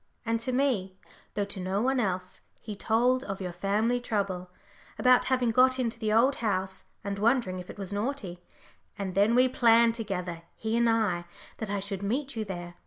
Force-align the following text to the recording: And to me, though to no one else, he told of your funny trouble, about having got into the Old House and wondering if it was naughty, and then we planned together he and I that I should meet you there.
And 0.25 0.39
to 0.39 0.51
me, 0.51 0.97
though 1.35 1.45
to 1.45 1.59
no 1.59 1.79
one 1.79 1.99
else, 1.99 2.41
he 2.59 2.75
told 2.75 3.23
of 3.25 3.39
your 3.39 3.51
funny 3.53 3.99
trouble, 3.99 4.49
about 4.97 5.25
having 5.25 5.51
got 5.51 5.77
into 5.77 5.99
the 5.99 6.11
Old 6.11 6.37
House 6.37 6.85
and 7.03 7.19
wondering 7.19 7.59
if 7.59 7.69
it 7.69 7.77
was 7.77 7.93
naughty, 7.93 8.41
and 8.97 9.13
then 9.13 9.35
we 9.35 9.47
planned 9.47 9.93
together 9.93 10.41
he 10.55 10.75
and 10.75 10.89
I 10.89 11.25
that 11.59 11.69
I 11.69 11.79
should 11.79 12.01
meet 12.01 12.35
you 12.35 12.43
there. 12.43 12.73